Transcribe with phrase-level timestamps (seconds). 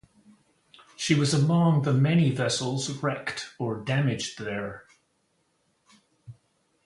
[0.97, 4.87] She was among the many vessels wrecked or damaged there.